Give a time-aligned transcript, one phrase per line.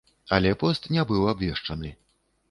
[0.37, 1.93] Але пост не быў абвешчаны.